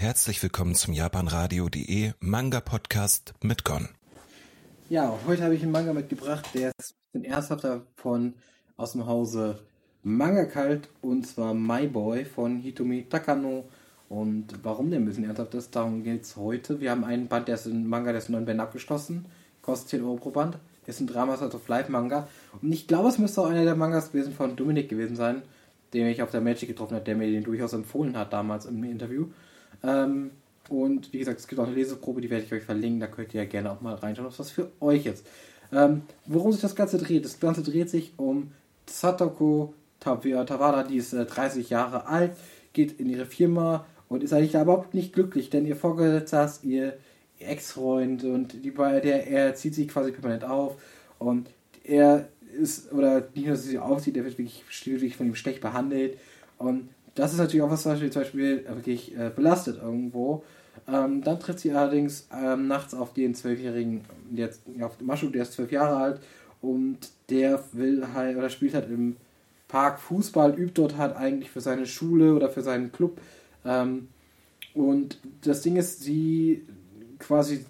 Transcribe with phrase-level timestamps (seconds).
[0.00, 3.86] Herzlich willkommen zum japanradio.de Manga Podcast mit Gon.
[4.88, 8.32] Ja, heute habe ich einen Manga mitgebracht, der ist ein ernsthafter von
[8.78, 9.58] aus dem Hause
[10.02, 13.68] Manga Kalt und zwar My Boy von Hitomi Takano.
[14.08, 16.80] Und warum der ein bisschen ernsthaft ist, darum geht es heute.
[16.80, 19.26] Wir haben einen Band, der ist in Manga, der ist in neun Bänden abgeschlossen,
[19.60, 20.56] kostet 10 Euro pro Band.
[20.86, 22.26] Ist ein Drama Sort of Life Manga.
[22.62, 25.42] Und ich glaube, es müsste auch einer der Mangas gewesen von Dominik gewesen sein,
[25.92, 28.82] den ich auf der Magic getroffen habe, der mir den durchaus empfohlen hat damals im
[28.82, 29.26] Interview.
[29.82, 30.30] Ähm,
[30.68, 33.00] und wie gesagt, es gibt auch eine Leseprobe, die werde ich euch verlinken.
[33.00, 35.26] Da könnt ihr ja gerne auch mal reinschauen, ob das für euch ist.
[35.72, 37.24] Ähm, worum sich das Ganze dreht?
[37.24, 38.52] Das Ganze dreht sich um
[38.86, 42.32] Satoko Tawada, die ist äh, 30 Jahre alt,
[42.72, 46.96] geht in ihre Firma und ist eigentlich überhaupt nicht glücklich, denn ihr Vorgesetzter ist ihr
[47.38, 50.76] Ex-Freund und die, der, er zieht sich quasi permanent auf
[51.18, 51.48] und
[51.84, 52.28] er
[52.58, 56.18] ist, oder nicht nur, dass sie aufzieht, er wird wirklich, wirklich von ihm schlecht behandelt
[56.58, 60.44] und das ist natürlich auch was, was zum Beispiel wirklich äh, belastet irgendwo.
[60.88, 64.02] Ähm, dann trifft sie allerdings ähm, nachts auf den zwölfjährigen,
[64.32, 66.20] jetzt auf Maschu, der ist zwölf Jahre alt
[66.60, 69.16] und der will halt oder spielt halt im
[69.68, 73.20] Park Fußball, übt dort halt eigentlich für seine Schule oder für seinen Club.
[73.64, 74.08] Ähm,
[74.74, 76.64] und das Ding ist, sie
[77.18, 77.64] quasi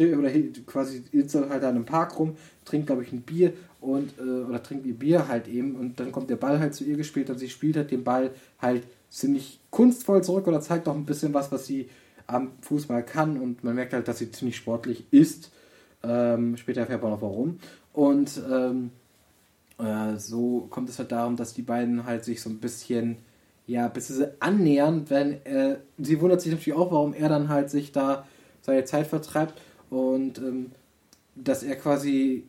[0.00, 0.30] oder
[0.66, 4.62] quasi ist halt da im Park rum, trinkt glaube ich ein Bier und äh, oder
[4.62, 7.38] trinkt ihr Bier halt eben und dann kommt der Ball halt zu ihr gespielt und
[7.38, 11.52] sie spielt halt den Ball halt ziemlich kunstvoll zurück oder zeigt auch ein bisschen was,
[11.52, 11.88] was sie
[12.26, 15.52] am Fußball kann und man merkt halt, dass sie ziemlich sportlich ist.
[16.02, 17.58] Ähm, später erfährt man auch warum.
[17.92, 18.90] Und ähm,
[19.78, 23.18] äh, so kommt es halt darum, dass die beiden halt sich so ein bisschen,
[23.66, 27.70] ja, bis sie annähern, wenn äh, sie wundert sich natürlich auch, warum er dann halt
[27.70, 28.26] sich da
[28.62, 29.54] seine Zeit vertreibt
[29.90, 30.72] und ähm,
[31.34, 32.44] dass er quasi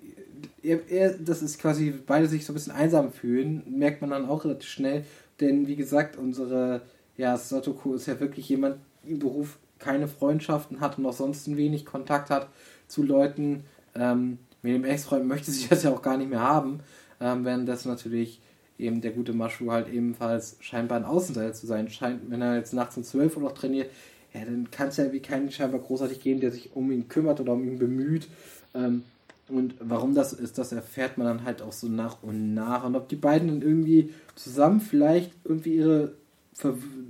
[0.61, 4.27] er, er, das ist quasi, beide sich so ein bisschen einsam fühlen, merkt man dann
[4.27, 5.05] auch relativ schnell,
[5.39, 6.81] denn wie gesagt, unsere,
[7.15, 11.85] ja, Sotoko ist ja wirklich jemand im Beruf keine Freundschaften hat und auch sonst wenig
[11.85, 12.49] Kontakt hat
[12.87, 13.63] zu Leuten.
[13.95, 16.79] Ähm, mit dem Ex-Freund möchte sich das ja auch gar nicht mehr haben,
[17.21, 18.41] ähm, während das natürlich
[18.79, 22.29] eben der gute Maschu halt ebenfalls scheinbar ein Außenseiter zu sein scheint.
[22.29, 23.89] Wenn er jetzt nachts um 12 Uhr noch trainiert,
[24.37, 27.39] ja, dann kann es ja wie keinen scheinbar großartig geben, der sich um ihn kümmert
[27.39, 28.27] oder um ihn bemüht.
[28.73, 29.03] Ähm,
[29.49, 32.83] und warum das ist, das erfährt man dann halt auch so nach und nach.
[32.83, 36.13] Und ob die beiden dann irgendwie zusammen vielleicht irgendwie ihre,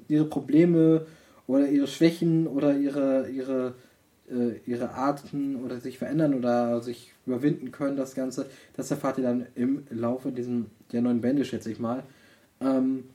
[0.08, 1.06] ihre Probleme
[1.48, 3.74] oder ihre Schwächen oder ihre, ihre,
[4.30, 8.46] äh, ihre Arten oder sich verändern oder sich überwinden können, das Ganze,
[8.76, 12.04] das erfahrt ihr dann im Laufe diesen, der neuen Bände, schätze ich mal.
[12.62, 13.06] Ähm,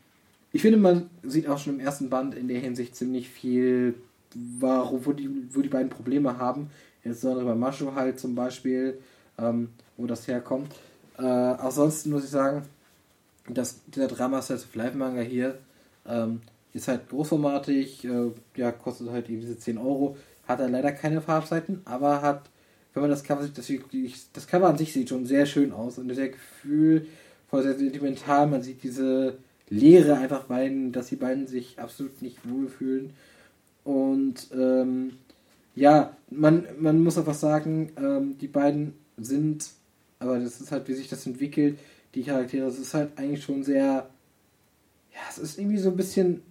[0.53, 3.95] ich finde, man sieht auch schon im ersten Band in der Hinsicht ziemlich viel,
[4.35, 6.71] wo die, wo die beiden Probleme haben.
[7.05, 8.99] Insbesondere bei Mascho halt zum Beispiel,
[9.39, 10.73] ähm, wo das herkommt.
[11.19, 12.63] Äh, ansonsten muss ich sagen,
[13.49, 15.59] dass dieser Drama-Set of Live Manga hier
[16.07, 16.43] ähm,
[16.75, 21.21] ist halt großformatig, äh, ja, kostet halt eben diese 10 Euro, hat er leider keine
[21.21, 22.51] Farbseiten, aber hat,
[22.95, 23.71] wenn man das Cover sieht, das,
[24.33, 28.47] das Cover an sich sieht schon sehr schön aus und sehr gefühlvoll, sehr sentimental.
[28.47, 29.39] Man sieht diese
[29.73, 33.11] Leere einfach beiden, dass die beiden sich absolut nicht wohlfühlen.
[33.85, 35.13] Und ähm,
[35.75, 39.71] ja, man, man muss einfach sagen, ähm, die beiden sind,
[40.19, 41.79] aber das ist halt, wie sich das entwickelt,
[42.15, 44.11] die Charaktere, das ist halt eigentlich schon sehr,
[45.15, 46.43] ja, es ist irgendwie so ein bisschen,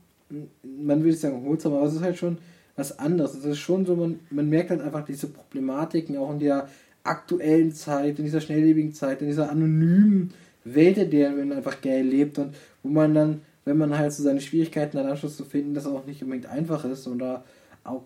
[0.64, 2.40] man würde sagen, holsam, aber es ist halt schon
[2.76, 3.36] was anderes.
[3.36, 6.68] Es ist schon so, man, man merkt halt einfach diese Problematiken auch in der
[7.04, 10.34] aktuellen Zeit, in dieser schnelllebigen Zeit, in dieser anonymen
[10.64, 14.98] In der einfach geil lebt und wo man dann, wenn man halt so seine Schwierigkeiten
[14.98, 17.44] dann Anschluss zu finden, das auch nicht unbedingt einfach ist oder
[17.84, 18.04] auch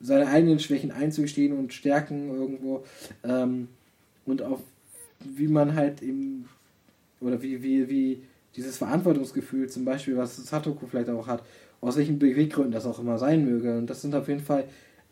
[0.00, 2.84] seine eigenen Schwächen einzugestehen und Stärken irgendwo.
[3.24, 3.68] Ähm,
[4.24, 4.60] und auch
[5.24, 6.48] wie man halt eben,
[7.20, 8.22] oder wie, wie, wie
[8.54, 11.42] dieses Verantwortungsgefühl zum Beispiel, was Satoku vielleicht auch hat,
[11.80, 13.76] aus welchen Beweggründen das auch immer sein möge.
[13.76, 14.64] Und das sind auf jeden Fall,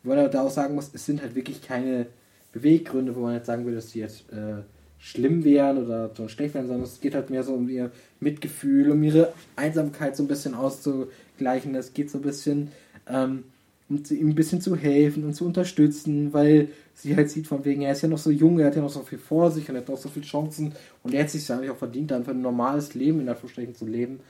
[0.03, 2.07] wo man da auch sagen muss, es sind halt wirklich keine
[2.53, 4.63] Beweggründe, wo man jetzt sagen würde, dass die jetzt äh,
[5.05, 8.91] schlimm wären oder so schlecht wären, sondern es geht halt mehr so um ihr Mitgefühl,
[8.91, 11.75] um ihre Einsamkeit so ein bisschen auszugleichen.
[11.75, 12.71] Es geht so ein bisschen
[13.07, 13.45] ähm,
[13.91, 17.83] um ihm ein bisschen zu helfen und zu unterstützen, weil sie halt sieht, von wegen,
[17.83, 19.75] er ist ja noch so jung, er hat ja noch so viel vor sich und
[19.75, 22.41] er hat noch so viele Chancen und er hat sich eigentlich auch verdient, einfach ein
[22.41, 24.21] normales Leben in Anführungsstrichen zu leben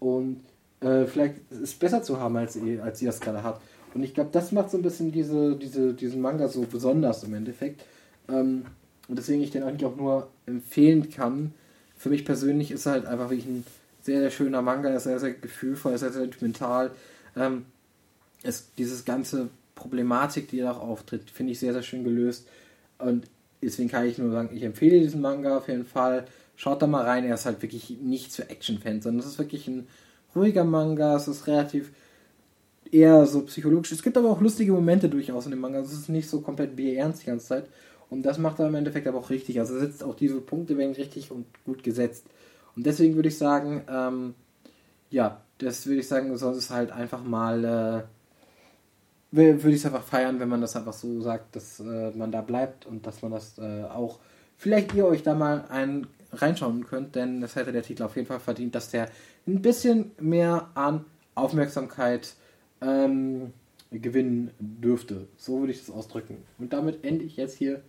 [0.00, 0.40] und
[0.80, 3.60] äh, vielleicht ist es besser zu haben, als sie, als sie das gerade hat.
[3.92, 7.34] Und ich glaube, das macht so ein bisschen diese, diese, diesen Manga so besonders im
[7.34, 7.84] Endeffekt.
[8.28, 8.64] Ähm,
[9.08, 11.52] und deswegen ich den eigentlich auch nur empfehlen kann.
[11.96, 13.64] Für mich persönlich ist er halt einfach wirklich ein
[14.02, 16.90] sehr, sehr schöner Manga, er ist sehr, sehr gefühlvoll, er ist sehr, sehr sentimental.
[17.36, 17.66] Ähm,
[18.42, 22.46] es, dieses ganze Problematik, die da auch auftritt, finde ich sehr, sehr schön gelöst.
[22.98, 23.24] Und
[23.62, 26.26] deswegen kann ich nur sagen, ich empfehle diesen Manga auf jeden Fall.
[26.56, 29.66] Schaut da mal rein, er ist halt wirklich nichts für Action-Fans, sondern es ist wirklich
[29.66, 29.88] ein
[30.36, 31.90] ruhiger Manga, es ist relativ
[32.90, 33.92] eher so psychologisch.
[33.92, 35.80] Es gibt aber auch lustige Momente durchaus in dem Manga.
[35.80, 37.64] Es ist nicht so komplett bierernst die ganze Zeit.
[38.10, 39.58] Und das macht er im Endeffekt aber auch richtig.
[39.58, 42.26] Also setzt auch diese Punkte werden richtig und gut gesetzt.
[42.76, 44.34] Und deswegen würde ich sagen, ähm,
[45.10, 48.02] ja, das würde ich sagen, sonst ist halt einfach mal, äh,
[49.30, 52.40] würde ich es einfach feiern, wenn man das einfach so sagt, dass äh, man da
[52.40, 54.18] bleibt und dass man das äh, auch,
[54.56, 58.26] vielleicht ihr euch da mal ein reinschauen könnt, denn das hätte der Titel auf jeden
[58.26, 59.08] Fall verdient, dass der
[59.46, 61.04] ein bisschen mehr an
[61.34, 62.34] Aufmerksamkeit
[62.80, 63.52] ähm,
[63.90, 65.28] gewinnen dürfte.
[65.36, 66.38] So würde ich das ausdrücken.
[66.58, 67.82] Und damit ende ich jetzt hier.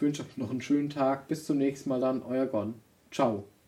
[0.00, 1.28] Ich wünsche euch noch einen schönen Tag.
[1.28, 2.22] Bis zum nächsten Mal dann.
[2.22, 2.72] Euer Gon.
[3.10, 3.44] Ciao.